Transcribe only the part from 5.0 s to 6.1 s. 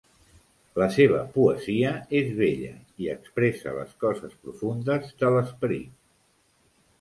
de l'Esperit.